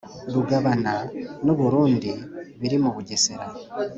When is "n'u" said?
1.45-1.53